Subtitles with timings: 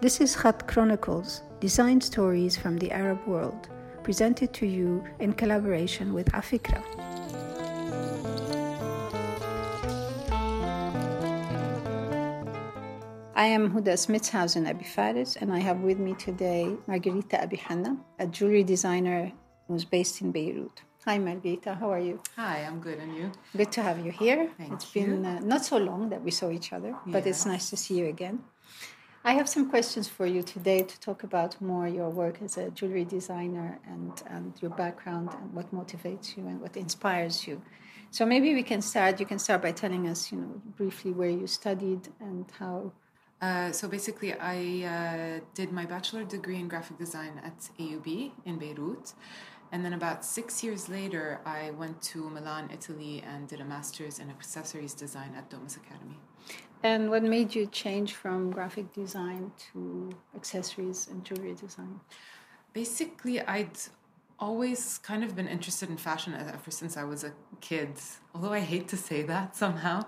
[0.00, 3.68] This is Khatt Chronicles, design stories from the Arab world,
[4.02, 6.82] presented to you in collaboration with Afikra.
[13.34, 17.96] I am Huda Smitshuijzen Abi Faris, and I have with me today Margarita Abi Hanna,
[18.18, 19.32] a jewelry designer
[19.68, 20.82] who's based in Beirut.
[21.06, 21.74] Hi, Margarita.
[21.74, 22.20] How are you?
[22.36, 22.98] Hi, I'm good.
[22.98, 23.30] And you?
[23.56, 24.50] Good to have you here.
[24.58, 25.04] Thank it's you.
[25.04, 27.98] been uh, not so long that we saw each other, but it's nice to see
[27.98, 28.42] you again.
[29.26, 32.68] I have some questions for you today to talk about more your work as a
[32.70, 37.62] jewelry designer and, and your background and what motivates you and what inspires you.
[38.10, 39.18] So maybe we can start.
[39.20, 42.92] You can start by telling us, you know, briefly where you studied and how.
[43.40, 44.58] Uh, so basically, I
[44.94, 49.14] uh, did my bachelor degree in graphic design at AUB in Beirut.
[49.72, 54.18] And then about six years later, I went to Milan, Italy, and did a master's
[54.18, 56.18] in accessories design at Domus Academy.
[56.82, 62.00] And what made you change from graphic design to accessories and jewelry design?
[62.74, 63.78] Basically, I'd
[64.38, 67.92] always kind of been interested in fashion ever since I was a kid,
[68.34, 70.04] although I hate to say that somehow.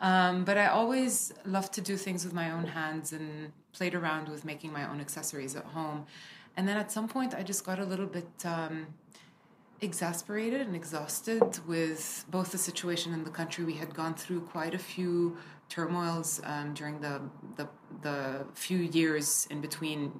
[0.00, 4.28] Um, but I always loved to do things with my own hands and played around
[4.28, 6.06] with making my own accessories at home.
[6.56, 8.88] And then at some point, I just got a little bit um,
[9.80, 13.64] exasperated and exhausted with both the situation in the country.
[13.64, 15.38] We had gone through quite a few
[15.70, 17.22] turmoils um, during the,
[17.56, 17.66] the
[18.02, 20.12] the few years in between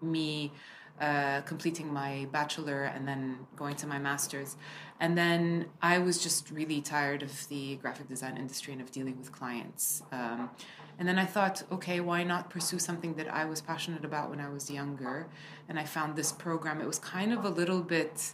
[0.00, 0.52] me
[1.00, 4.56] uh, completing my bachelor and then going to my master's.
[5.00, 9.16] And then I was just really tired of the graphic design industry and of dealing
[9.16, 10.02] with clients.
[10.10, 10.50] Um,
[10.98, 14.40] and then I thought, okay, why not pursue something that I was passionate about when
[14.40, 15.28] I was younger?
[15.68, 16.80] And I found this program.
[16.80, 18.32] It was kind of a little bit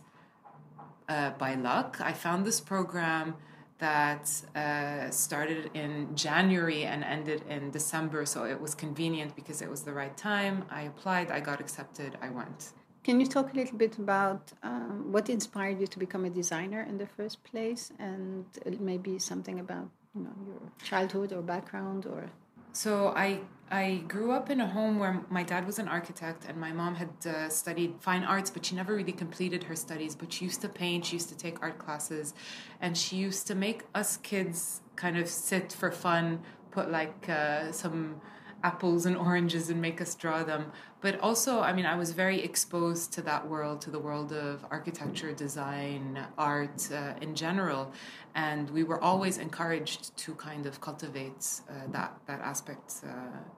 [1.07, 1.99] uh, by luck.
[2.01, 3.37] I found this program
[3.79, 8.25] that uh, started in January and ended in December.
[8.25, 10.65] So it was convenient because it was the right time.
[10.71, 12.73] I applied, I got accepted, I went.
[13.03, 16.83] Can you talk a little bit about um, what inspired you to become a designer
[16.89, 18.47] in the first place, and
[18.81, 22.31] maybe something about you know your childhood or background or
[22.75, 23.41] So I
[23.71, 26.97] I grew up in a home where my dad was an architect and my mom
[26.97, 30.15] had uh, studied fine arts, but she never really completed her studies.
[30.15, 32.35] But she used to paint, she used to take art classes,
[32.81, 36.41] and she used to make us kids kind of sit for fun,
[36.73, 38.21] put like uh, some
[38.65, 40.73] apples and oranges and make us draw them.
[41.01, 44.65] But also, I mean, I was very exposed to that world, to the world of
[44.71, 47.93] architecture, design, art uh, in general,
[48.35, 53.11] and we were always encouraged to kind of cultivate uh, that that aspect uh,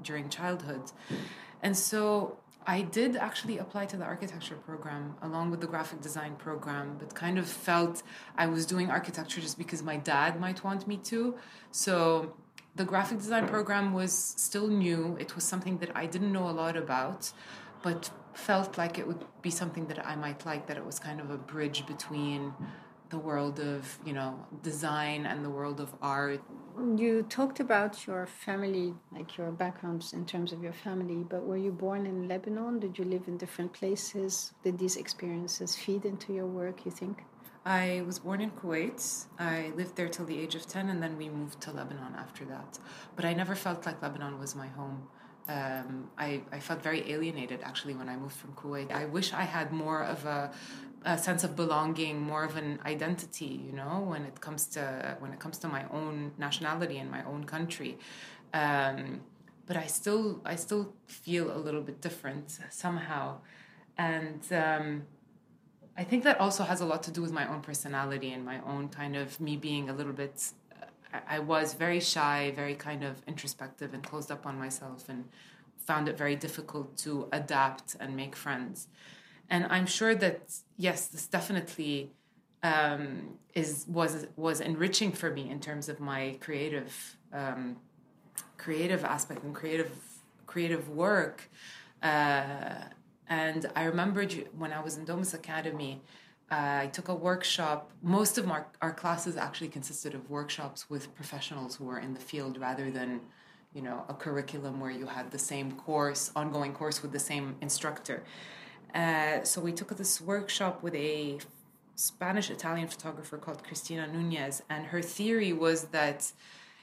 [0.02, 0.84] during childhood.
[1.62, 6.34] And so I did actually apply to the architecture program along with the graphic design
[6.34, 8.02] program, but kind of felt
[8.36, 11.36] I was doing architecture just because my dad might want me to.
[11.70, 12.34] So
[12.76, 15.16] the graphic design program was still new.
[15.18, 17.32] It was something that I didn't know a lot about,
[17.82, 21.20] but felt like it would be something that I might like, that it was kind
[21.20, 22.52] of a bridge between
[23.08, 26.42] the world of, you know, design and the world of art.
[26.96, 31.24] you talked about your family, like your backgrounds in terms of your family.
[31.32, 32.80] But were you born in Lebanon?
[32.80, 34.52] Did you live in different places?
[34.64, 36.84] Did these experiences feed into your work?
[36.84, 37.22] You think?
[37.66, 39.26] I was born in Kuwait.
[39.40, 42.44] I lived there till the age of 10, and then we moved to Lebanon after
[42.44, 42.78] that.
[43.16, 45.08] But I never felt like Lebanon was my home.
[45.48, 48.92] Um, I, I felt very alienated actually when I moved from Kuwait.
[48.92, 50.52] I wish I had more of a,
[51.04, 55.32] a sense of belonging, more of an identity, you know, when it comes to when
[55.32, 57.98] it comes to my own nationality and my own country.
[58.54, 59.22] Um,
[59.66, 63.38] but I still I still feel a little bit different somehow,
[63.98, 64.40] and.
[64.52, 65.02] Um,
[65.98, 68.60] I think that also has a lot to do with my own personality and my
[68.66, 70.52] own kind of me being a little bit.
[71.12, 75.24] I I was very shy, very kind of introspective and closed up on myself, and
[75.78, 78.88] found it very difficult to adapt and make friends.
[79.48, 80.40] And I'm sure that
[80.76, 82.10] yes, this definitely
[82.62, 87.76] um, is was was enriching for me in terms of my creative um,
[88.58, 89.92] creative aspect and creative
[90.46, 91.48] creative work.
[92.02, 92.82] Uh,
[93.28, 96.00] and I remembered when I was in Domus Academy,
[96.50, 97.90] uh, I took a workshop.
[98.02, 102.20] Most of our, our classes actually consisted of workshops with professionals who were in the
[102.20, 103.20] field rather than,
[103.74, 107.56] you know, a curriculum where you had the same course, ongoing course with the same
[107.60, 108.22] instructor.
[108.94, 111.38] Uh, so we took this workshop with a
[111.96, 116.30] Spanish Italian photographer called Cristina Nunez, and her theory was that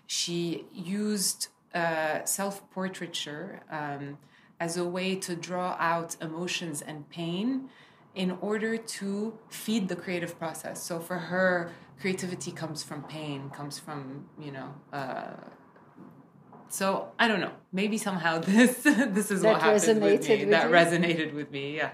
[0.07, 4.18] she used uh, self portraiture um,
[4.63, 7.45] as a way to draw out emotions and pain
[8.24, 9.07] in order to
[9.63, 10.77] feed the creative process.
[10.89, 11.50] So for her,
[12.00, 14.01] creativity comes from pain, comes from,
[14.45, 14.69] you know,
[15.00, 15.33] uh,
[16.69, 16.86] so
[17.19, 17.56] I don't know.
[17.71, 18.74] Maybe somehow this
[19.18, 20.45] this is That what happened with resonated me.
[20.45, 20.75] with that you?
[20.81, 21.66] resonated with me.
[21.81, 21.92] Yeah.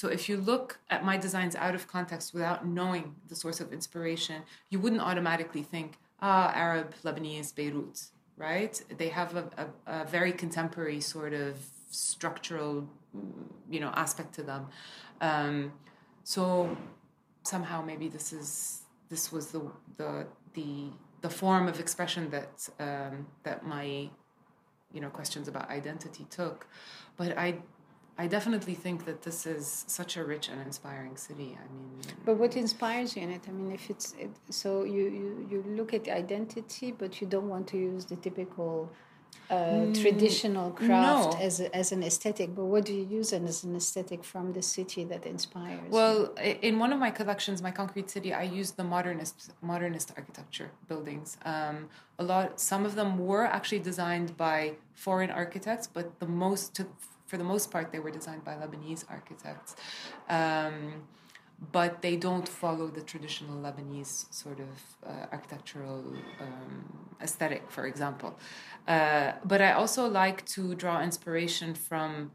[0.00, 3.72] So if you look at my designs out of context without knowing the source of
[3.78, 4.38] inspiration,
[4.70, 5.88] you wouldn't automatically think,
[6.20, 7.96] ah, Arab, Lebanese, Beirut,
[8.36, 8.80] right?
[8.96, 9.50] They have a,
[9.86, 11.58] a, a very contemporary sort of
[11.90, 12.88] structural,
[13.70, 14.66] you know, aspect to them.
[15.20, 15.72] Um,
[16.24, 16.76] so
[17.42, 19.62] somehow maybe this is this was the
[19.96, 20.90] the the
[21.20, 24.10] the form of expression that um, that my
[24.92, 26.66] you know questions about identity took
[27.16, 27.56] but i
[28.18, 31.92] i definitely think that this is such a rich and inspiring city i mean
[32.28, 33.42] But what inspires you in it?
[33.50, 37.48] I mean, if it's it, so, you, you you look at identity, but you don't
[37.54, 38.72] want to use the typical
[39.56, 41.38] uh, traditional craft no.
[41.48, 42.48] as a, as an aesthetic.
[42.58, 45.90] But what do you use as an aesthetic from the city that inspires?
[45.98, 49.36] well i- in one of my collections my concrete city i used the modernist
[49.72, 51.76] modernist architecture buildings um,
[52.22, 54.58] a lot some of them were actually designed by
[55.06, 56.82] foreign architects but the most to,
[57.26, 59.76] for the most part they were designed by lebanese architects
[60.28, 61.06] um,
[61.72, 66.04] but they don't follow the traditional Lebanese sort of uh, architectural
[66.40, 68.38] um, aesthetic, for example.
[68.86, 72.32] Uh, but I also like to draw inspiration from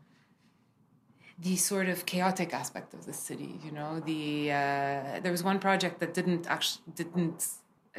[1.37, 3.59] the sort of chaotic aspect of the city.
[3.63, 7.47] You know, the uh, there was one project that didn't actually didn't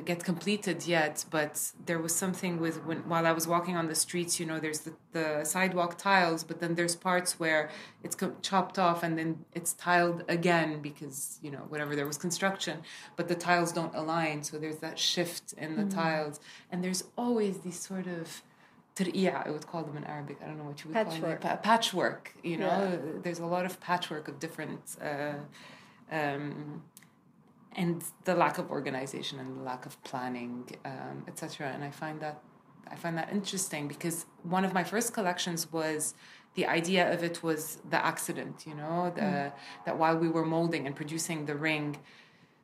[0.07, 3.95] get completed yet, but there was something with when while I was walking on the
[3.95, 4.41] streets.
[4.41, 7.69] You know, there's the, the sidewalk tiles, but then there's parts where
[8.03, 12.17] it's co- chopped off and then it's tiled again because you know whatever there was
[12.17, 12.79] construction,
[13.17, 14.43] but the tiles don't align.
[14.43, 16.41] So there's that shift in the tiles,
[16.71, 18.43] and there's always these sort of
[19.15, 20.37] yeah, I would call them in Arabic.
[20.43, 21.41] I don't know what you would call Patchwork.
[21.41, 21.51] them.
[21.51, 22.35] Pa- patchwork.
[22.43, 23.21] You know, Yeah.
[23.23, 25.33] there's a lot of patchwork of different, uh,
[26.11, 26.83] um,
[27.77, 31.71] and the lack of organization and the lack of planning, um, etc.
[31.75, 32.43] And I find that
[32.89, 36.15] I find that interesting because one of my first collections was
[36.55, 38.65] the idea of it was the accident.
[38.67, 39.53] You know, the,
[39.87, 41.99] that while we were molding and producing the ring.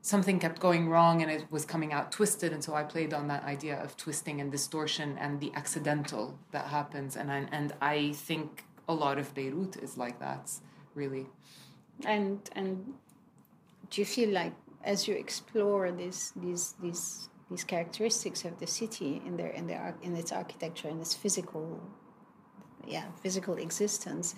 [0.00, 3.26] Something kept going wrong and it was coming out twisted, and so I played on
[3.28, 7.16] that idea of twisting and distortion and the accidental that happens.
[7.16, 10.52] And I, and I think a lot of Beirut is like that,
[10.94, 11.26] really.
[12.04, 12.94] and and
[13.90, 14.54] do you feel like
[14.84, 19.94] as you explore these these these these characteristics of the city in their in their
[20.02, 21.80] in its architecture and its physical
[22.86, 24.34] yeah physical existence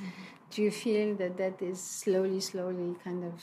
[0.50, 3.34] do you feel that that is slowly slowly kind of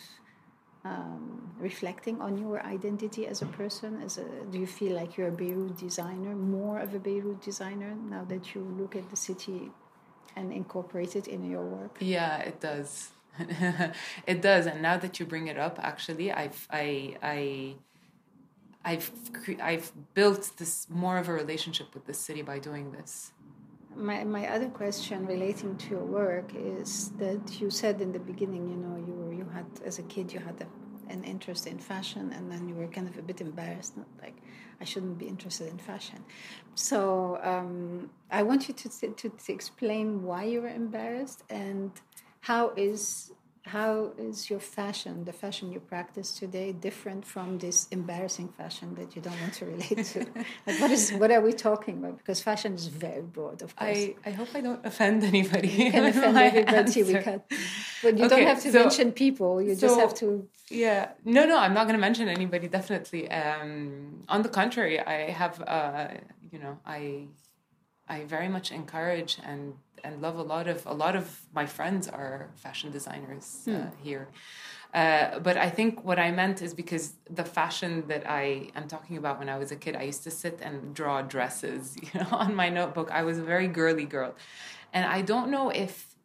[0.88, 4.02] um, reflecting on your identity as a person?
[4.04, 7.96] As a do you feel like you're a beirut designer more of a beirut designer
[8.10, 9.72] now that you look at the city
[10.36, 11.98] and incorporate it in your work?
[12.00, 13.10] Yeah, it does.
[14.28, 14.66] it does.
[14.66, 17.76] And now that you bring it up, actually, I've I I
[18.84, 23.34] I've cre- I've built this more of a relationship with the city by doing this.
[23.96, 28.70] My, my other question relating to your work is that you said in the beginning,
[28.70, 31.80] you know, you were, you had as a kid you had a, an interest in
[31.80, 34.38] fashion, and then you were kind of a bit embarrassed, like
[34.80, 36.24] I shouldn't be interested in fashion.
[36.76, 41.92] So um, I want you to, to to explain why you were embarrassed and
[42.48, 43.32] how is
[43.78, 49.10] how is your fashion, the fashion you practice today, different from this embarrassing fashion that
[49.16, 50.20] you don't want to relate to?
[50.68, 52.18] like what is what are we talking about?
[52.22, 53.98] Because fashion is very broad, of course.
[53.98, 55.68] I, I hope I don't offend anybody.
[55.68, 57.04] you can offend everybody.
[57.04, 57.42] We can,
[58.04, 59.62] but you Okay, don't have to so- mention people.
[59.62, 60.48] You just have to.
[60.70, 62.68] Yeah, no, no, I'm not going to mention anybody.
[62.80, 63.24] Definitely.
[63.42, 66.08] Um, on the contrary, I have, uh,
[66.52, 67.28] you know, I,
[68.10, 69.74] I very much encourage and
[70.04, 74.28] and love a lot of a lot of my friends are fashion designers uh, here.
[74.94, 79.18] Uh, but I think what I meant is because the fashion that I am talking
[79.18, 82.28] about when I was a kid, I used to sit and draw dresses, you know,
[82.32, 83.12] on my notebook.
[83.12, 84.36] I was a very girly girl,
[84.94, 86.16] and I don't know if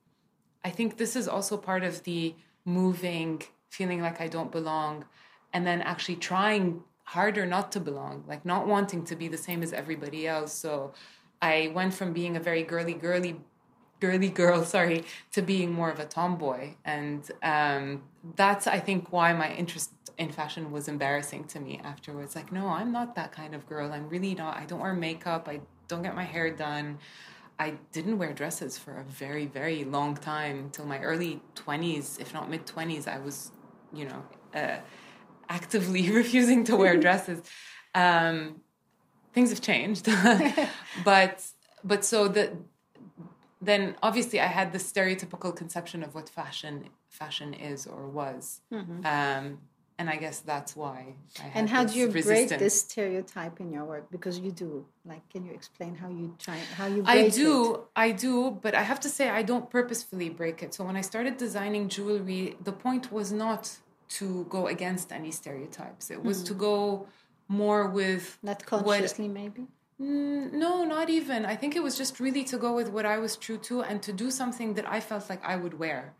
[0.64, 2.34] I think this is also part of the
[2.64, 5.06] moving, feeling like I don't belong,
[5.52, 9.62] and then actually trying harder not to belong, like not wanting to be the same
[9.62, 10.52] as everybody else.
[10.52, 10.92] So
[11.42, 13.36] I went from being a very girly, girly,
[14.00, 16.74] girly girl, sorry, to being more of a tomboy.
[16.84, 18.04] And um,
[18.36, 22.36] that's, I think, why my interest in fashion was embarrassing to me afterwards.
[22.36, 23.92] Like, no, I'm not that kind of girl.
[23.92, 24.56] I'm really not.
[24.56, 25.48] I don't wear makeup.
[25.48, 26.98] I don't get my hair done.
[27.58, 32.32] I didn't wear dresses for a very, very long time till my early 20s, if
[32.32, 33.06] not mid 20s.
[33.06, 33.50] I was,
[33.92, 34.22] you know,
[34.54, 34.78] uh,
[35.48, 37.42] actively refusing to wear dresses.
[37.94, 38.62] Um,
[39.32, 40.08] things have changed,
[41.04, 41.44] but
[41.84, 42.56] but so the
[43.60, 48.60] then obviously I had the stereotypical conception of what fashion fashion is or was,
[49.04, 49.58] um,
[49.98, 51.14] and I guess that's why.
[51.40, 54.10] I and how this do you break this stereotype in your work?
[54.10, 54.84] Because you do.
[55.04, 57.04] Like, can you explain how you try how you?
[57.06, 57.80] I do, it?
[57.96, 60.74] I do, but I have to say I don't purposefully break it.
[60.74, 63.76] So when I started designing jewelry, the point was not
[64.18, 66.10] to go against any stereotypes.
[66.10, 67.06] It was to go
[67.52, 69.62] more with Not what- consciously, maybe.
[70.00, 71.44] Mm, no, not even.
[71.44, 74.02] I think it was just really to go with what I was true to and
[74.02, 76.14] to do something that I felt like I would wear.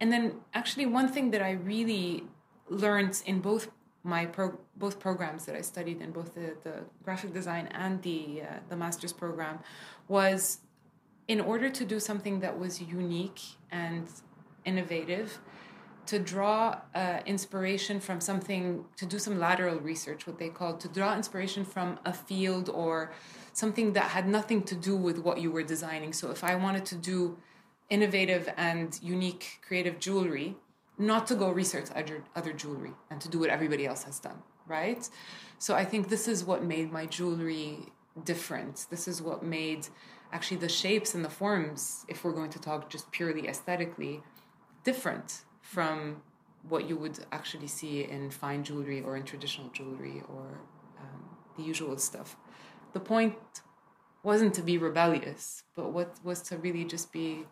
[0.00, 0.24] And then
[0.60, 2.24] actually one thing that I really
[2.68, 3.64] learned in both
[4.02, 8.20] my pro- both programs that I studied in both the, the graphic design and the
[8.42, 9.56] uh, the master's program
[10.16, 10.38] was
[11.34, 13.40] in order to do something that was unique
[13.70, 14.06] and
[14.64, 15.28] innovative
[16.08, 20.88] to draw uh, inspiration from something to do some lateral research what they call to
[20.88, 23.12] draw inspiration from a field or
[23.52, 26.12] something that had nothing to do with what you were designing.
[26.12, 27.36] So if i wanted to do
[27.90, 30.56] innovative and unique creative jewelry
[30.98, 34.40] not to go research other, other jewelry and to do what everybody else has done
[34.66, 35.08] right?
[35.58, 37.68] So i think this is what made my jewelry
[38.24, 38.86] different.
[38.90, 39.88] This is what made
[40.32, 44.22] actually the shapes and the forms if we're going to talk just purely aesthetically
[44.84, 45.42] different
[45.74, 46.22] from
[46.72, 50.46] what you would actually see in fine jewelry or in traditional jewelry or
[51.02, 51.20] um,
[51.56, 52.36] the usual stuff.
[52.94, 53.36] The point
[54.22, 57.44] wasn't to be rebellious, but what was to really just be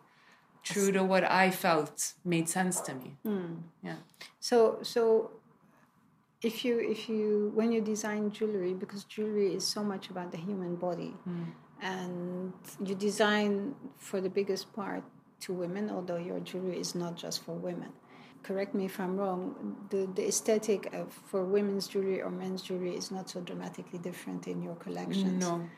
[0.63, 3.09] true to what I felt made sense to me.
[3.83, 3.99] Yeah.
[4.39, 5.31] So, so
[6.41, 10.37] if you if you when you design jewelry, because jewelry is so much about the
[10.37, 11.13] human body,
[11.81, 12.51] and
[12.83, 15.03] you design for the biggest part
[15.41, 17.91] to women, although your jewelry is not just for women.
[18.43, 19.75] Correct me if I'm wrong.
[19.89, 24.47] The the aesthetic of for women's jewelry or men's jewelry is not so dramatically different
[24.47, 25.39] in your collections.
[25.39, 25.69] No.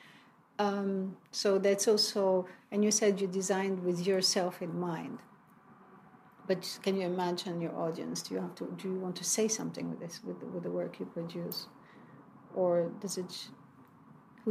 [0.60, 5.20] Um, so that's also, and you said you designed with yourself in mind.
[6.48, 8.22] But can you imagine your audience?
[8.24, 8.66] Do you have to?
[8.78, 11.68] Do you want to say something with this, with the, with the work you produce,
[12.54, 13.50] or does it?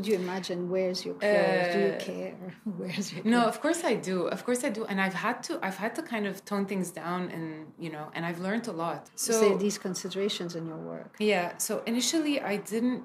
[0.01, 1.73] Do you imagine where's your clothes?
[1.75, 4.17] do you Uh, care who wears your No, of course I do.
[4.37, 4.85] Of course I do.
[4.91, 7.47] And I've had to I've had to kind of tone things down and
[7.79, 9.01] you know, and I've learned a lot.
[9.17, 11.17] So So these considerations in your work.
[11.19, 11.57] Yeah.
[11.59, 13.03] So initially, I didn't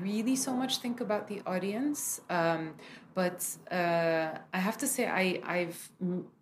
[0.00, 2.62] really so much think about the audience, um,
[3.14, 5.24] but uh, I have to say I,
[5.58, 5.90] I've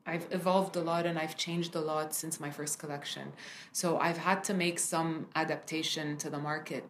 [0.08, 3.32] I've evolved a lot and I've changed a lot since my first collection.
[3.72, 6.88] So I've had to make some adaptation to the market,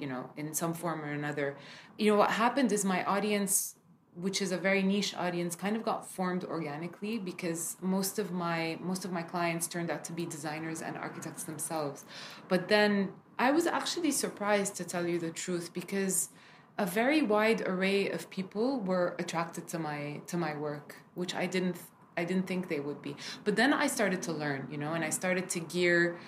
[0.00, 1.56] you know, in some form or another.
[1.96, 3.74] You know what happened is my audience
[4.14, 8.76] which is a very niche audience kind of got formed organically because most of my
[8.80, 12.04] most of my clients turned out to be designers and architects themselves
[12.48, 16.30] but then i was actually surprised to tell you the truth because
[16.78, 21.46] a very wide array of people were attracted to my to my work which i
[21.46, 21.76] didn't
[22.20, 23.12] i didn't think they would be
[23.46, 26.18] but then i started to learn you know and i started to gear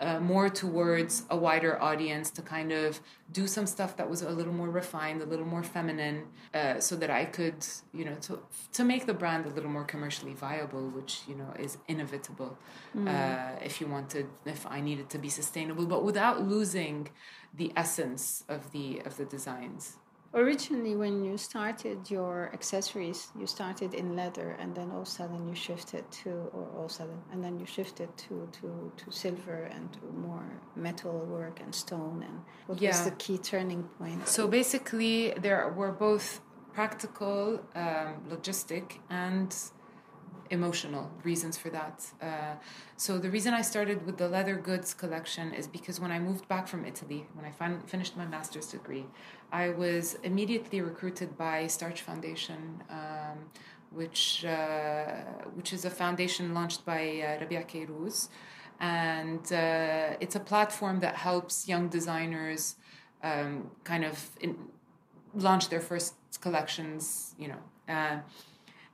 [0.00, 3.00] uh, more towards a wider audience to kind of
[3.32, 6.96] do some stuff that was a little more refined, a little more feminine, uh, so
[6.96, 8.38] that I could, you know, to
[8.74, 12.58] to make the brand a little more commercially viable, which you know is inevitable
[13.06, 17.08] uh, if you wanted, if I needed to be sustainable, but without losing
[17.54, 19.96] the essence of the of the designs.
[20.36, 25.10] Originally, when you started your accessories, you started in leather, and then all of a
[25.10, 28.92] sudden you shifted to, or all of a sudden, and then you shifted to to,
[28.98, 30.44] to silver and to more
[30.76, 32.22] metal work and stone.
[32.28, 33.04] And what was Yeah.
[33.04, 34.28] the key turning point?
[34.28, 36.26] So basically, there were both
[36.74, 39.48] practical, um, logistic, and
[40.50, 42.04] emotional reasons for that.
[42.20, 42.54] Uh,
[42.96, 46.48] so the reason I started with the leather goods collection is because when I moved
[46.48, 49.06] back from Italy, when I fin- finished my master's degree,
[49.52, 53.50] I was immediately recruited by Starch Foundation, um,
[53.90, 55.06] which uh,
[55.54, 58.28] which is a foundation launched by uh, Rabih Kayrouz,
[58.80, 62.76] and uh, it's a platform that helps young designers
[63.22, 64.56] um, kind of in,
[65.34, 67.62] launch their first collections, you know.
[67.88, 68.18] Uh,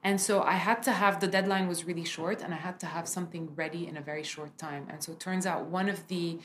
[0.03, 2.87] and so I had to have the deadline was really short, and I had to
[2.87, 4.87] have something ready in a very short time.
[4.91, 6.41] And so it turns out one of the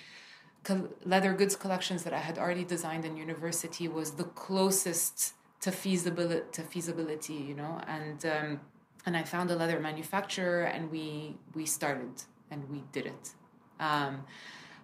[1.05, 6.43] leather goods collections that I had already designed in university was the closest to feasibility,
[6.51, 7.81] to feasibility, you know.
[7.87, 8.61] And um,
[9.05, 13.33] and I found a leather manufacturer, and we we started and we did it.
[13.79, 14.23] Um,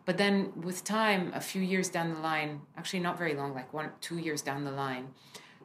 [0.05, 3.71] but then with time, a few years down the line, actually not very long, like
[3.73, 5.09] one two years down the line,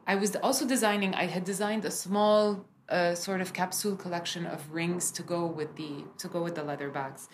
[0.05, 1.15] I was also designing.
[1.15, 5.75] I had designed a small uh, sort of capsule collection of rings to go with
[5.75, 7.29] the to go with the leather bags.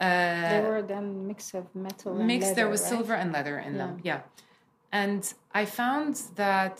[0.00, 2.54] Uh, They were then mix of metal and mixed.
[2.54, 2.90] there was right?
[2.90, 3.98] silver and leather in them.
[4.02, 4.20] Yeah,
[4.92, 5.22] and
[5.54, 6.78] I found that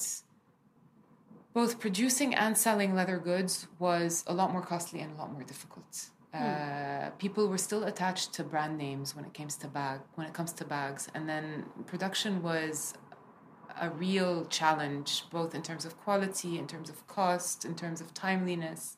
[1.55, 5.43] both producing and selling leather goods was a lot more costly and a lot more
[5.43, 6.11] difficult.
[6.35, 10.35] Uh, people were still attached to brand names when it comes to bag when it
[10.35, 12.93] comes to bags, and then production was
[13.81, 18.15] a real challenge, both in terms of quality, in terms of cost, in terms of
[18.15, 18.97] timeliness.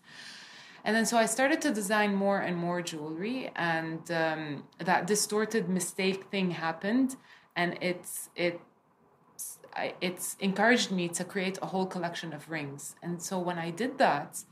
[0.84, 5.68] And then so I started to design more and more jewelry, and um, that distorted
[5.68, 7.16] mistake thing happened,
[7.56, 8.60] and it's it
[10.00, 12.96] it's encouraged me to create a whole collection of rings.
[13.02, 14.42] And so when I did that,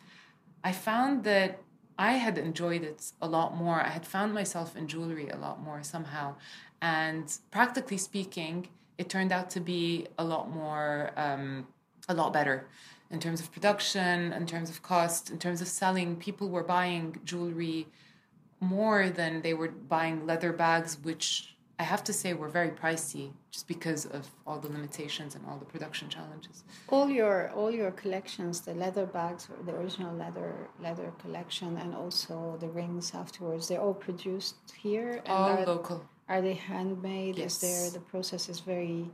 [0.62, 1.61] I found that
[1.99, 3.80] I had enjoyed it a lot more.
[3.80, 6.37] I had found myself in jewelry a lot more somehow.
[6.80, 11.66] And practically speaking, it turned out to be a lot more, um,
[12.08, 12.66] a lot better
[13.10, 16.16] in terms of production, in terms of cost, in terms of selling.
[16.16, 17.86] People were buying jewelry
[18.60, 23.32] more than they were buying leather bags, which I have to say were very pricey
[23.50, 26.64] just because of all the limitations and all the production challenges.
[26.88, 32.56] All your all your collections, the leather bags, the original leather leather collection, and also
[32.60, 35.22] the rings afterwards, they're all produced here.
[35.26, 36.08] all are, local.
[36.28, 37.38] Are they handmade?
[37.38, 37.54] Yes.
[37.54, 39.11] Is there the process is very?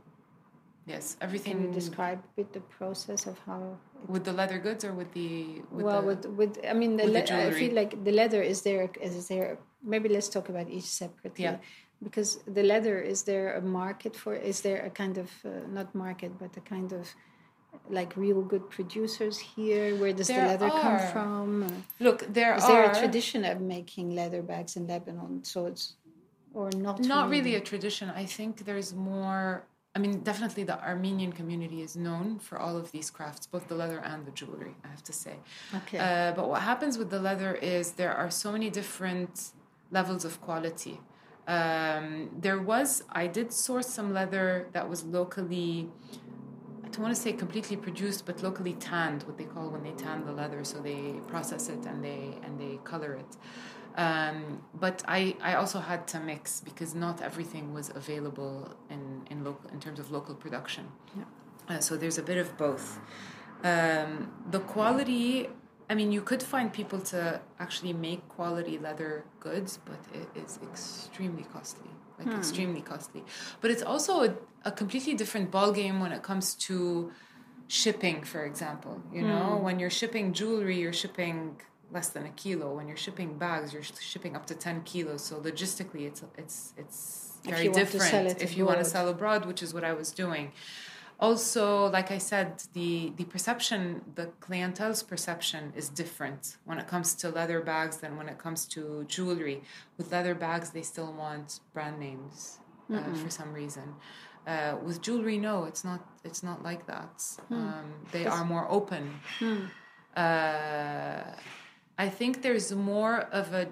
[0.85, 1.53] Yes, everything.
[1.53, 3.77] Can you describe with the process of how?
[4.07, 7.05] with the leather goods or with the with well, the, with with I mean, the,
[7.05, 8.89] with the I feel like the leather is there.
[9.01, 9.57] Is there?
[9.83, 11.45] Maybe let's talk about each separately.
[11.45, 11.57] Yeah.
[12.03, 14.35] Because the leather, is there a market for?
[14.35, 17.07] Is there a kind of uh, not market, but a kind of
[17.89, 19.95] like real good producers here?
[19.95, 21.83] Where does There the leather come from?
[21.99, 25.43] Look there Is are there a tradition of making leather bags in Lebanon?
[25.43, 25.95] So it's
[26.53, 26.99] or not?
[26.99, 28.09] not really a tradition.
[28.09, 29.63] I think there's more.
[29.95, 33.75] I mean, definitely the Armenian community is known for all of these crafts, both the
[33.75, 34.75] leather and the jewelry.
[34.83, 35.35] I have to say.
[35.75, 35.99] Okay.
[35.99, 39.51] Uh, but what happens with the leather is there are so many different
[39.91, 40.99] levels of quality.
[41.47, 45.89] Um, there was, I did source some leather that was locally,
[46.83, 49.91] I don't want to say completely produced, but locally tanned, what they call when they
[49.91, 50.63] tan the leather.
[50.63, 53.37] So they process it and they and they color it.
[53.95, 59.43] Um, but I, I also had to mix because not everything was available in, in
[59.43, 60.87] local in terms of local production.
[61.15, 61.23] Yeah.
[61.69, 62.99] Uh, so there's a bit of both.
[63.63, 65.47] Um, the quality,
[65.89, 70.59] I mean, you could find people to actually make quality leather goods, but it is
[70.63, 73.23] extremely costly, like extremely costly.
[73.61, 77.11] But it's also a, a completely different ballgame when it comes to
[77.67, 79.01] shipping, for example.
[79.13, 81.61] You know, when you're shipping jewelry, you're shipping
[81.93, 82.73] less than a kilo.
[82.75, 85.23] When you're shipping bags, you're shipping up to ten kilos.
[85.23, 89.07] So logistically, it's it's it's very you want to different if you want to sell
[89.09, 90.51] abroad, which is what I was doing.
[91.19, 97.13] Also, like I said, the the perception, the clientele's perception is different when it comes
[97.15, 99.61] to leather bags than when it comes to jewelry.
[99.97, 102.59] With leather bags, they still want brand names
[102.93, 103.95] uh, for some reason.
[104.45, 106.01] Uh, with jewelry, no, it's not.
[106.25, 107.23] It's not like that.
[107.51, 109.03] Um, they are more open.
[110.15, 111.23] Uh,
[111.97, 113.67] I think there's more of a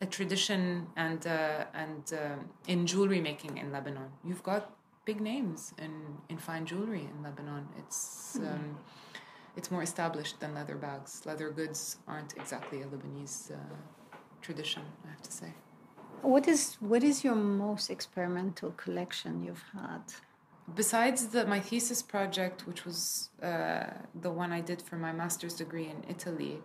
[0.00, 4.10] a tradition and uh, and um in jewelry making in Lebanon.
[4.24, 5.92] You've got big names in
[6.28, 7.68] in fine jewelry in Lebanon.
[7.78, 8.78] It's um,
[9.56, 11.22] it's more established than leather bags.
[11.24, 13.56] Leather goods aren't exactly a Lebanese uh,
[14.42, 15.54] tradition, I have to say.
[16.22, 20.04] What is what is your most experimental collection you've had?
[20.74, 23.86] Besides the my thesis project, which was uh,
[24.24, 26.58] the one I did for my master's degree in Italy,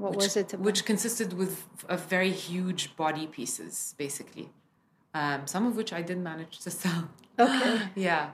[0.00, 0.64] What which, was it about?
[0.66, 1.54] which consisted with
[1.94, 4.46] of very huge body pieces, basically.
[5.20, 7.02] Um, some of which I did manage to sell.
[7.38, 7.80] Okay.
[8.08, 8.24] yeah.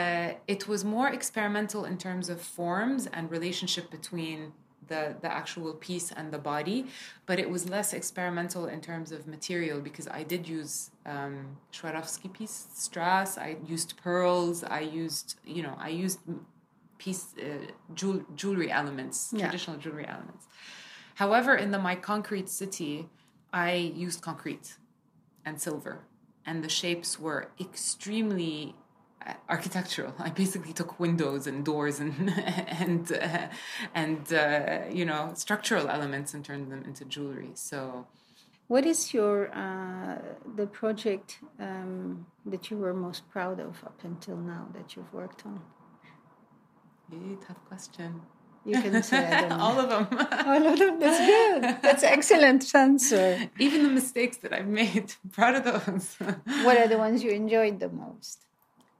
[0.00, 4.38] Uh, it was more experimental in terms of forms and relationship between
[4.88, 6.78] the, the actual piece and the body,
[7.28, 11.34] but it was less experimental in terms of material because I did use um,
[11.72, 16.18] Swarovski piece strass, I used pearls, I used, you know, I used
[16.98, 19.46] piece uh, jewel, jewelry elements, Yeah.
[19.46, 20.44] traditional jewelry elements.
[21.16, 23.08] However, in the My Concrete City,
[23.52, 24.76] I used concrete
[25.44, 26.04] and silver,
[26.46, 28.74] and the shapes were extremely
[29.26, 30.14] uh, architectural.
[30.18, 32.30] I basically took windows and doors and
[32.84, 33.48] and uh,
[33.94, 37.50] and uh, you know structural elements and turned them into jewelry.
[37.54, 38.06] So
[38.68, 40.18] What is your uh,
[40.56, 45.44] the project um, that you were most proud of up until now that you've worked
[45.46, 45.60] on?
[47.12, 48.22] eh, tough question.
[48.64, 49.48] You can say I.
[49.58, 50.06] All of them.
[50.46, 51.00] All of them.
[51.00, 51.62] That's good.
[51.82, 53.50] That's excellent answer.
[53.58, 55.14] Even the mistakes that I've made.
[55.32, 56.16] Proud of those.
[56.64, 58.44] What are the ones you enjoyed the most?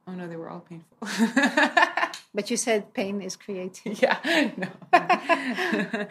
[0.06, 0.96] oh no, they were all painful.
[2.34, 4.00] But you said pain is creative.
[4.00, 4.16] yeah,
[4.56, 4.68] no.
[4.94, 6.06] uh,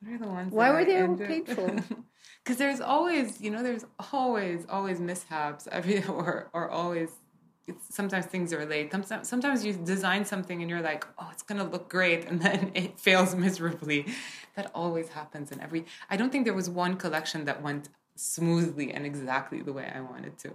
[0.00, 0.52] what are the ones?
[0.52, 1.76] Why were I they all painful?
[2.44, 5.68] Because there's always, you know, there's always, always mishaps.
[5.72, 7.08] Every or or always
[7.90, 8.90] sometimes things are late.
[8.90, 12.72] Sometimes, sometimes you design something and you're like, oh, it's gonna look great, and then
[12.74, 14.06] it fails miserably.
[14.56, 15.86] That always happens in every.
[16.10, 20.00] I don't think there was one collection that went smoothly and exactly the way I
[20.00, 20.54] wanted to.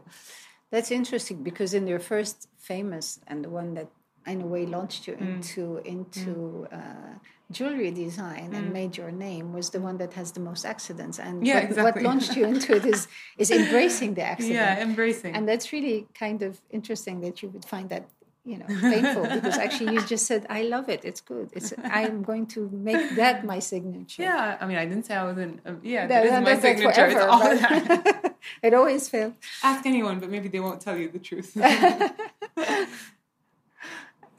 [0.70, 3.90] That's interesting because in your first famous and the one that
[4.28, 5.28] in a way launched you Mm.
[5.36, 7.12] into into uh,
[7.52, 11.36] jewelry design and made your name was the one that has the most accidents and
[11.42, 11.48] Mm.
[11.48, 11.84] Yeah, what, exactly.
[12.04, 13.08] what launched you into it is
[13.44, 15.32] is embracing the accident Yeah, embracing.
[15.36, 18.06] and that's really kind of interesting that you would find that
[18.52, 22.18] you know painful because actually you just said i love it it's good it's i'm
[22.30, 25.56] going to make that my signature yeah, I mean, I didn't say I wasn't.
[25.68, 27.06] Um, yeah, That- that is my signature.
[27.06, 28.36] It's forever, all but that.
[28.68, 29.34] it always fails
[29.72, 31.50] Ask anyone, but maybe they won't tell you the truth.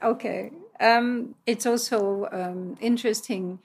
[0.05, 0.51] Okay.
[0.79, 3.59] Um, it's also um, interesting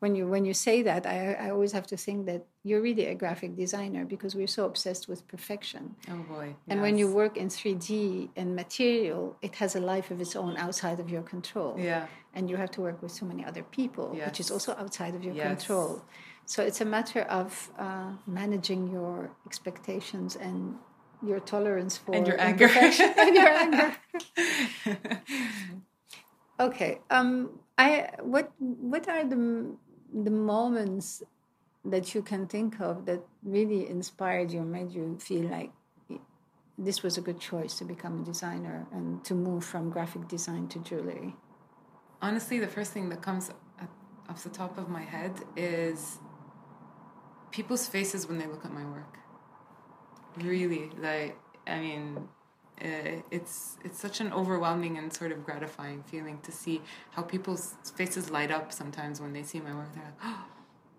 [0.00, 1.06] when you when you say that.
[1.06, 4.64] I, I always have to think that you're really a graphic designer because we're so
[4.66, 5.94] obsessed with perfection.
[6.10, 6.54] oh boy.
[6.68, 10.56] And when you work in 3D and material, it has a life of its own
[10.56, 11.72] outside of your control.
[11.78, 12.06] Yeah.
[12.34, 15.22] And you have to work with so many other people, which is also outside of
[15.24, 15.46] your Yes.
[15.46, 16.02] control.
[16.44, 20.76] So it's a matter of uh, managing your expectations and
[21.22, 22.68] your tolerance for And your anger.
[22.74, 23.96] and your anger.
[26.58, 27.00] Okay.
[27.10, 29.76] Um, I what what are the
[30.12, 31.22] the moments
[31.84, 35.70] that you can think of that really inspired you, made you feel like
[36.78, 40.66] this was a good choice to become a designer and to move from graphic design
[40.68, 41.36] to jewelry?
[42.20, 43.50] Honestly, the first thing that comes
[44.28, 46.18] off the top of my head is
[47.50, 49.18] people's faces when they look at my work.
[50.42, 52.28] Really, like I mean,
[52.82, 57.74] uh, it's it's such an overwhelming and sort of gratifying feeling to see how people's
[57.94, 59.92] faces light up sometimes when they see my work.
[59.94, 60.44] They're like, "Oh,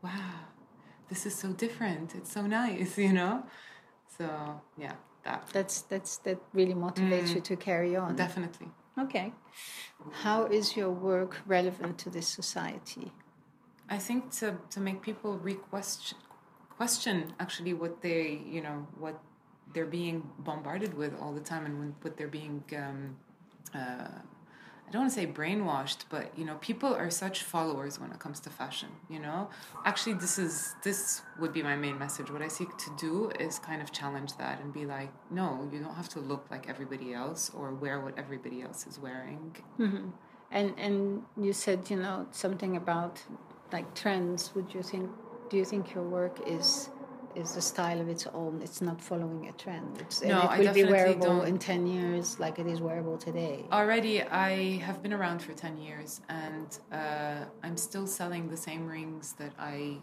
[0.03, 0.39] wow,
[1.09, 2.15] this is so different.
[2.15, 3.43] It's so nice," you know.
[4.17, 8.15] So yeah, that That's that's that really motivates you to carry on.
[8.15, 8.69] definitely.
[8.97, 9.33] Okay.
[10.23, 13.11] How is your work relevant to this society?
[13.89, 16.17] I think to to make people re-question
[16.77, 19.19] question actually what they you know what
[19.73, 23.17] they're being bombarded with all the time and what they're being um,
[23.75, 24.07] uh,
[24.87, 28.19] I don't want to say brainwashed, but you know, people are such followers when it
[28.19, 28.87] comes to fashion.
[29.09, 29.49] You know,
[29.83, 32.31] actually, this is this would be my main message.
[32.31, 35.79] What I seek to do is kind of challenge that and be like, no, you
[35.79, 39.57] don't have to look like everybody else or wear what everybody else is wearing.
[39.77, 40.09] Mm-hmm.
[40.51, 43.21] And and you said you know something about
[43.73, 44.55] like trends.
[44.55, 45.09] Would you think?
[45.49, 46.89] Do you think your work is
[47.35, 48.61] is a style of its own?
[48.63, 49.97] It's not following a trend.
[49.99, 51.47] It's, No, it will be wearable don't.
[51.47, 53.65] in ten years, like it is wearable today.
[53.71, 58.87] Already, I have been around for 10 years and uh, I'm still selling the same
[58.87, 59.97] rings that I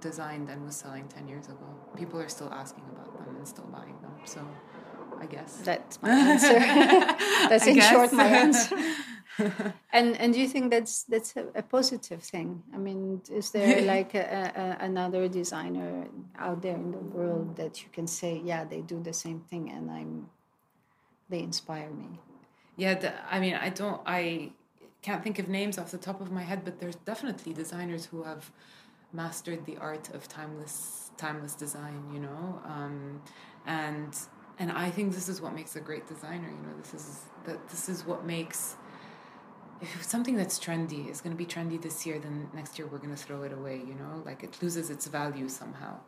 [0.00, 1.66] designed and was selling 10 years ago.
[1.96, 4.12] People are still asking about them and still buying them.
[4.24, 4.40] So
[5.20, 5.58] I guess.
[5.64, 6.58] That's my answer.
[7.50, 8.12] that's I in short guess.
[8.12, 8.76] my answer.
[9.92, 12.62] and and do you think that's that's a, a positive thing?
[12.74, 16.06] I mean, is there like a, a, another designer
[16.38, 19.70] out there in the world that you can say, yeah, they do the same thing,
[19.70, 20.28] and I'm
[21.28, 22.18] they inspire me.
[22.76, 24.52] Yeah, the, I mean, I don't, I
[25.02, 28.22] can't think of names off the top of my head, but there's definitely designers who
[28.22, 28.50] have
[29.12, 32.04] mastered the art of timeless, timeless design.
[32.12, 33.22] You know, um,
[33.66, 34.16] and
[34.58, 36.48] and I think this is what makes a great designer.
[36.48, 38.76] You know, this is that this is what makes
[39.80, 42.98] if something that's trendy is going to be trendy this year, then next year we're
[42.98, 43.76] going to throw it away.
[43.76, 45.98] You know, like it loses its value somehow.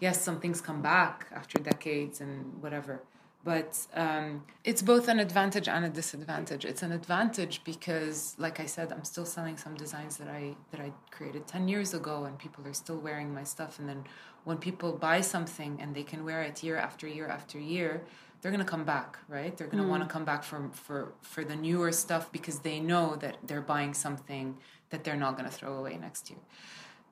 [0.00, 3.02] Yes, some things come back after decades and whatever
[3.44, 6.64] but um, it's both an advantage and a disadvantage.
[6.64, 10.80] It's an advantage because, like I said, I'm still selling some designs that I that
[10.80, 13.78] I created ten years ago, and people are still wearing my stuff.
[13.78, 14.04] And then
[14.44, 18.04] when people buy something and they can wear it year after year after year,
[18.40, 19.56] they're gonna come back, right?
[19.56, 20.12] They're gonna want to hmm.
[20.12, 24.58] come back for for for the newer stuff because they know that they're buying something
[24.90, 26.38] that they're not gonna throw away next year.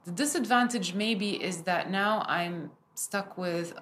[0.05, 3.75] The disadvantage maybe is that now I'm stuck with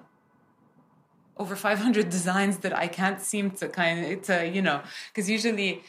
[1.37, 5.83] over 500 designs that I can't seem to kind of to you know because usually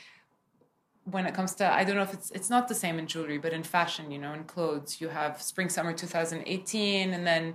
[1.04, 3.38] when it comes to I don't know if it's it's not the same in jewelry
[3.38, 7.54] but in fashion you know in clothes you have spring summer 2018 and then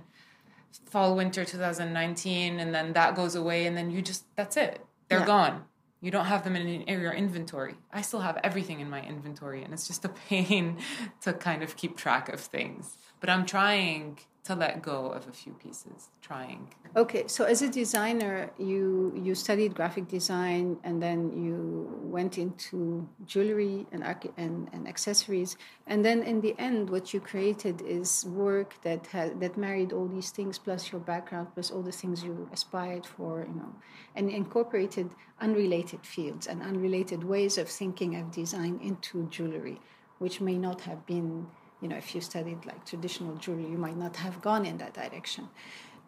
[0.86, 4.84] fall winter 2019 and then that goes away and then you just that's it.
[5.08, 5.26] They're Yeah.
[5.26, 5.64] gone.
[6.00, 7.76] You don't have them in, in your inventory.
[7.92, 10.78] I still have everything in my inventory and it's just a pain
[11.20, 12.98] to kind of keep track of things.
[13.20, 16.66] But I'm trying to let go of a few pieces, trying.
[16.96, 23.08] Okay, so as a designer, you you studied graphic design and then you went into
[23.24, 24.02] jewelry and
[24.36, 29.38] and, and accessories, and then in the end, what you created is work that had
[29.38, 33.46] that married all these things plus your background plus all the things you aspired for,
[33.48, 33.72] you know,
[34.16, 35.08] and incorporated
[35.40, 39.80] unrelated fields and unrelated ways of thinking of design into jewelry,
[40.18, 41.46] which may not have been
[41.82, 44.94] you know, if you studied like traditional jewelry, you might not have gone in that
[44.94, 45.48] direction.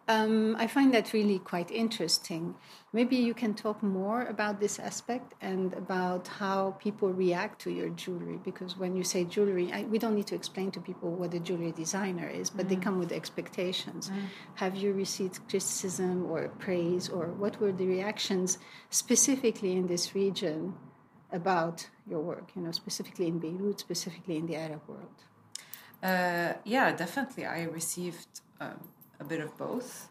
[0.07, 2.53] Um, I find that really quite interesting.
[2.93, 7.89] Maybe you can talk more about this aspect and about how people react to your
[7.89, 8.37] jewelry.
[8.43, 11.39] Because when you say jewelry, I, we don't need to explain to people what a
[11.39, 12.69] jewelry designer is, but mm.
[12.69, 14.11] they come with expectations.
[14.11, 14.27] Mm.
[14.55, 18.59] Have you received criticism or praise, or what were the reactions
[18.91, 20.75] specifically in this region
[21.31, 22.51] about your work?
[22.55, 25.23] You know, specifically in Beirut, specifically in the Arab world.
[26.01, 27.45] Uh, yeah, definitely.
[27.45, 28.79] I received um,
[29.19, 30.09] a bit of both.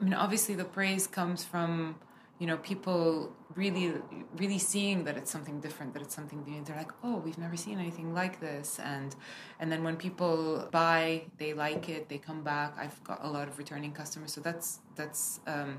[0.00, 1.96] I mean, obviously, the praise comes from
[2.38, 3.94] you know people really
[4.36, 7.56] really seeing that it's something different that it's something new they're like oh we've never
[7.56, 9.16] seen anything like this and
[9.58, 13.48] and then when people buy they like it they come back i've got a lot
[13.48, 15.78] of returning customers so that's that's um,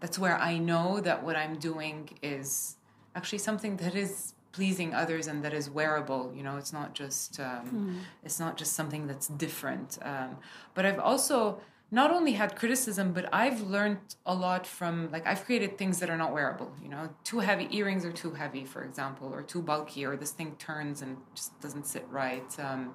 [0.00, 2.76] that's where i know that what i'm doing is
[3.14, 7.38] actually something that is pleasing others and that is wearable you know it's not just
[7.40, 8.00] um, mm.
[8.24, 10.36] it's not just something that's different um,
[10.74, 15.44] but i've also not only had criticism but i've learned a lot from like i've
[15.44, 18.82] created things that are not wearable you know too heavy earrings are too heavy for
[18.84, 22.92] example or too bulky or this thing turns and just doesn't sit right um,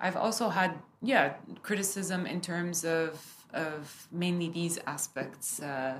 [0.00, 5.96] i've also had yeah criticism in terms of of mainly these aspects uh,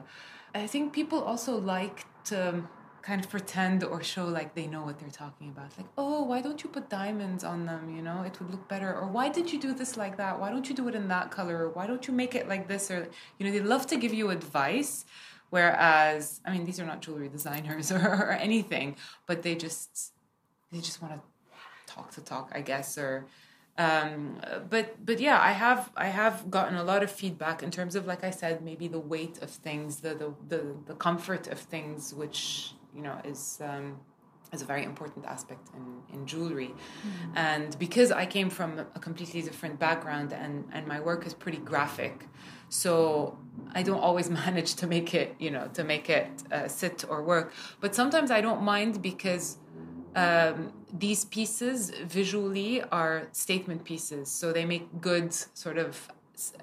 [0.55, 2.63] i think people also like to
[3.03, 5.77] kind of pretend or show like they know what they're talking about.
[5.77, 7.95] Like, oh, why don't you put diamonds on them?
[7.95, 8.95] You know, it would look better.
[8.95, 10.39] Or why did you do this like that?
[10.39, 11.65] Why don't you do it in that color?
[11.65, 12.91] Or why don't you make it like this?
[12.91, 13.09] Or,
[13.39, 15.05] you know, they love to give you advice.
[15.51, 20.13] Whereas, I mean, these are not jewelry designers or, or anything, but they just,
[20.71, 21.21] they just want to
[21.93, 23.27] talk to talk, I guess, or,
[23.79, 27.95] um, but but yeah i have i have gotten a lot of feedback in terms
[27.95, 31.61] of like i said maybe the weight of things the the the, the comfort of
[31.61, 33.97] things which you know is um,
[34.53, 36.71] is a very important aspect in, in jewelry.
[36.71, 37.37] Mm-hmm.
[37.37, 41.59] and because i came from a completely different background and and my work is pretty
[41.59, 42.27] graphic
[42.69, 43.37] so
[43.75, 47.23] i don't always manage to make it you know to make it uh, sit or
[47.23, 47.53] work.
[47.81, 49.59] But sometimes i don't mind because
[50.19, 54.29] um, these pieces visually are statement pieces.
[54.31, 56.09] So they make good sort of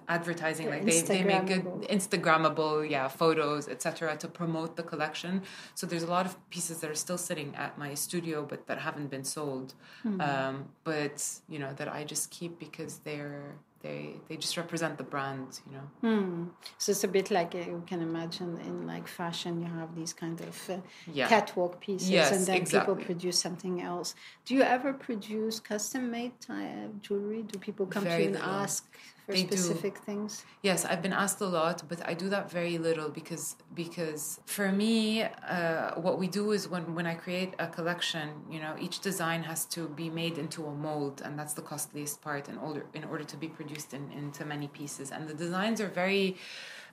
[0.08, 1.66] advertising like they, they make good
[1.98, 5.42] instagrammable yeah photos etc to promote the collection
[5.74, 8.78] so there's a lot of pieces that are still sitting at my studio but that
[8.80, 9.74] haven't been sold
[10.06, 10.22] mm-hmm.
[10.22, 11.18] um, but
[11.50, 15.74] you know that i just keep because they're they they just represent the brand you
[15.78, 16.50] know mm.
[16.78, 20.14] so it's a bit like uh, you can imagine in like fashion you have these
[20.14, 20.78] kind of uh,
[21.14, 21.28] yeah.
[21.28, 22.80] catwalk pieces yes, and then exactly.
[22.80, 28.04] people produce something else do you ever produce custom made uh, jewelry do people come
[28.04, 28.64] Very to you and little.
[28.64, 28.82] ask
[29.26, 30.02] for they specific do.
[30.02, 30.46] things?
[30.62, 34.72] Yes, I've been asked a lot, but I do that very little because because for
[34.72, 39.00] me, uh, what we do is when when I create a collection, you know, each
[39.00, 42.86] design has to be made into a mold, and that's the costliest part in order
[42.94, 45.12] in order to be produced in, into many pieces.
[45.12, 46.38] And the designs are very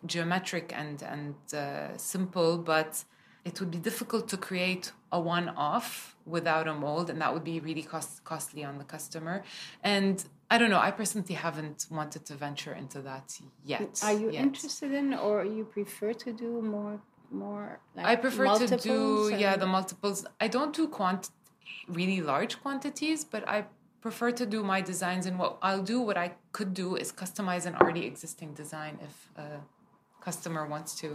[0.07, 3.05] geometric and and uh, simple, but
[3.45, 7.59] it would be difficult to create a one-off without a mold and that would be
[7.61, 9.43] really cost, costly on the customer
[9.83, 13.27] and i don't know i personally haven't wanted to venture into that
[13.65, 14.43] yet are you yet.
[14.47, 16.97] interested in or you prefer to do more
[17.31, 19.41] more like i prefer to do and...
[19.41, 21.31] yeah the multiples i don't do quant
[21.89, 23.59] really large quantities but i
[24.01, 27.65] prefer to do my designs and what i'll do what i could do is customize
[27.67, 29.47] an already existing design if a
[30.21, 31.09] customer wants to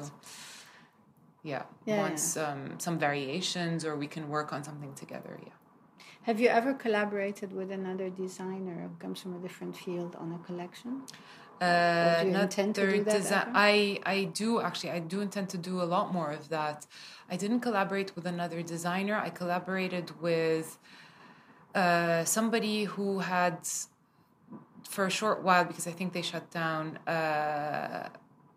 [1.43, 2.35] yeah, yeah wants.
[2.35, 5.53] Um, some variations or we can work on something together yeah
[6.27, 10.45] have you ever collaborated with another designer who comes from a different field on a
[10.45, 11.01] collection?
[11.61, 15.57] Uh, you intend to do that desi- I, I do actually I do intend to
[15.57, 16.85] do a lot more of that.
[17.31, 19.15] I didn't collaborate with another designer.
[19.15, 20.77] I collaborated with
[21.73, 23.57] uh, somebody who had
[24.93, 28.09] for a short while because I think they shut down uh,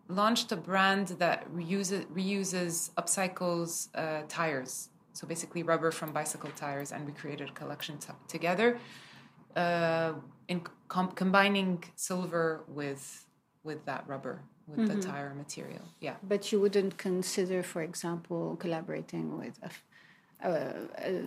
[0.09, 4.90] launched a brand that reuses, reuses upcycles uh, tires.
[5.13, 8.79] So basically, rubber from bicycle tires, and we created a collection t- together,
[9.55, 10.13] uh,
[10.47, 13.25] in com- combining silver with
[13.63, 14.99] with that rubber with mm-hmm.
[14.99, 15.85] the tire material.
[15.99, 16.15] Yeah.
[16.23, 20.53] But you wouldn't consider, for example, collaborating with a, a,
[20.97, 21.23] a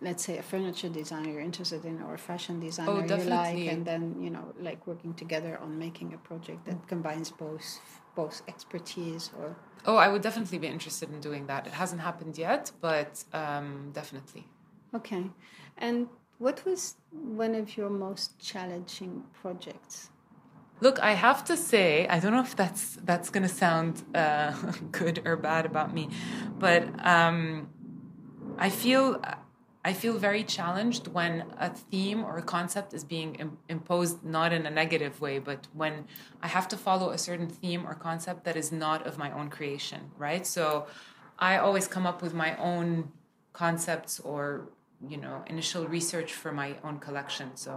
[0.00, 3.66] let's say a furniture designer you're interested in or a fashion designer Oh, you like
[3.66, 7.80] and then you know like working together on making a project that combines both
[8.20, 9.46] both expertise or
[9.90, 11.60] Oh, I would definitely be interested in doing that.
[11.70, 13.68] It hasn't happened yet, but um,
[14.00, 14.44] definitely.
[15.00, 15.24] okay
[15.86, 15.98] and
[16.44, 16.80] what was
[17.44, 19.96] one of your most challenging projects
[20.86, 24.52] Look, I have to say, I don't know if that's that's going to sound uh,
[25.00, 26.04] good or bad about me,
[26.64, 26.82] but
[27.14, 27.36] um,
[28.66, 29.04] I feel
[29.88, 34.52] I feel very challenged when a theme or a concept is being Im- imposed not
[34.52, 35.94] in a negative way, but when
[36.42, 39.48] I have to follow a certain theme or concept that is not of my own
[39.48, 40.46] creation, right?
[40.46, 40.86] So
[41.38, 43.12] I always come up with my own
[43.54, 44.68] concepts or
[45.12, 47.48] you know initial research for my own collection.
[47.54, 47.72] So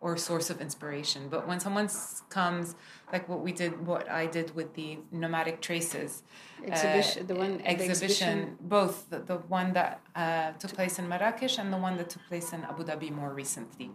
[0.00, 1.28] or source of inspiration.
[1.28, 1.88] But when someone
[2.28, 2.74] comes,
[3.12, 6.22] like what we did, what I did with the nomadic traces
[6.64, 11.58] Exhibition- the one- exhibition, exhibition- both the, the one that uh, took place in Marrakesh
[11.58, 13.90] and the one that took place in Abu Dhabi more recently.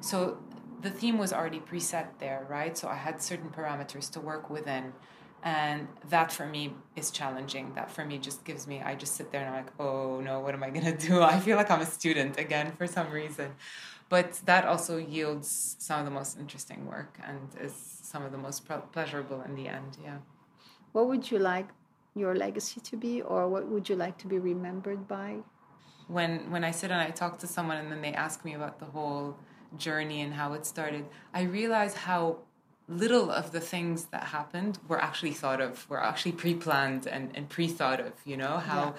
[0.00, 0.38] So
[0.82, 2.76] the theme was already preset there, right?
[2.76, 4.92] So I had certain parameters to work within.
[5.42, 7.72] And that for me is challenging.
[7.74, 10.40] That for me just gives me, I just sit there and I'm like, oh no,
[10.40, 11.22] what am I going to do?
[11.22, 13.52] I feel like I'm a student again for some reason.
[14.14, 17.74] But that also yields some of the most interesting work and is
[18.12, 19.92] some of the most ple- pleasurable in the end.
[20.08, 20.18] Yeah.
[20.92, 21.68] what would you like
[22.22, 25.30] your legacy to be or what would you like to be remembered by
[26.16, 28.74] when when I sit and I talk to someone and then they ask me about
[28.82, 29.26] the whole
[29.86, 31.04] journey and how it started,
[31.40, 32.22] I realize how
[32.88, 37.48] little of the things that happened were actually thought of, were actually pre-planned and, and
[37.48, 38.92] pre-thought of, you know, how Yeah.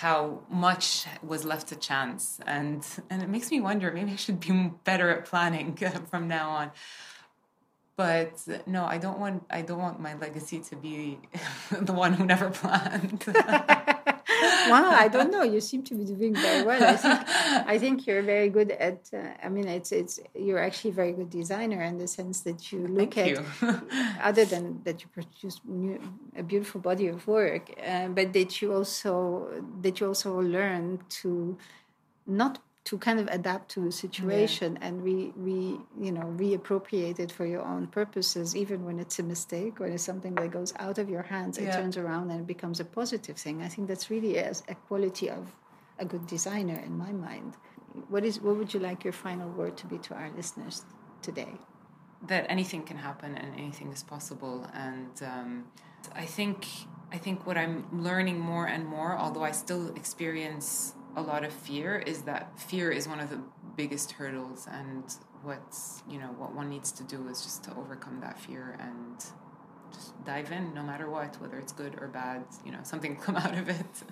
[0.00, 2.40] How much was left to chance.
[2.46, 5.76] And and it makes me wonder, maybe I should be better at planning
[6.10, 6.70] from now on.
[7.96, 8.32] But
[8.66, 11.18] no, I don't want I don't want my legacy to be
[11.70, 13.26] the one who never planned.
[14.70, 15.42] wow, I don't know.
[15.42, 16.82] You seem to be doing very well.
[16.82, 17.18] I think
[17.74, 19.08] I think you're very good at.
[19.12, 22.72] Uh, I mean, it's it's you're actually a very good designer in the sense that
[22.72, 23.80] you look Thank at you.
[24.22, 26.00] other than that you produce new,
[26.36, 29.48] a beautiful body of work, uh, but that you also
[29.82, 31.56] that you also learn to
[32.26, 37.30] not to kind of adapt to the situation and re, re you know reappropriate it
[37.30, 40.98] for your own purposes even when it's a mistake or it's something that goes out
[40.98, 43.62] of your hands it turns around and it becomes a positive thing.
[43.62, 45.54] I think that's really a, a quality of
[45.98, 47.54] a good designer in my mind.
[48.08, 50.84] What is what would you like your final word to be to our listeners
[51.22, 51.52] today?
[52.28, 54.66] That anything can happen and anything is possible.
[54.74, 55.64] And um,
[56.14, 56.66] i think
[57.12, 61.52] i think what i'm learning more and more although i still experience a lot of
[61.52, 63.40] fear is that fear is one of the
[63.76, 65.04] biggest hurdles and
[65.42, 69.24] what's you know what one needs to do is just to overcome that fear and
[69.92, 73.36] just dive in no matter what whether it's good or bad you know something come
[73.36, 74.04] out of it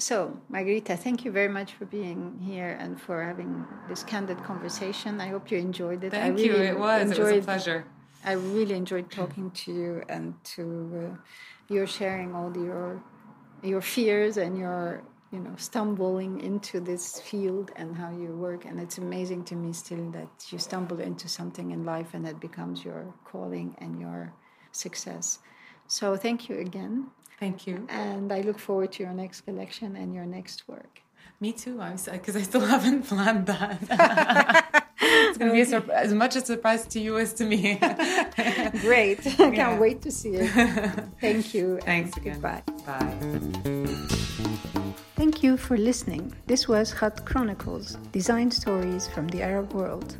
[0.00, 5.20] So, Margarita, thank you very much for being here and for having this candid conversation.
[5.20, 6.14] I hope you enjoyed it.
[6.14, 7.84] I thank you really it was it was a pleasure
[8.24, 13.02] I really enjoyed talking to you and to uh, your sharing all your
[13.62, 18.64] your fears and your you know stumbling into this field and how you work.
[18.64, 22.40] And it's amazing to me still that you stumble into something in life and that
[22.40, 24.32] becomes your calling and your
[24.72, 25.38] success.
[25.86, 27.06] So thank you again,
[27.40, 31.00] thank you and I look forward to your next collection and your next work.
[31.40, 31.80] Me too.
[31.80, 34.84] I'm because I still haven't planned that.
[35.00, 37.78] it's going to be a sur- as much a surprise to you as to me.
[38.80, 39.20] Great!
[39.26, 39.78] I can't Yeah.
[39.78, 40.50] wait to see it.
[41.20, 41.78] Thank you.
[41.82, 42.40] Thanks again.
[42.40, 42.62] Goodbye.
[42.86, 43.74] Bye.
[45.38, 46.32] Thank you for listening.
[46.48, 50.16] This was Khatt Chronicles, design stories from the Arab world.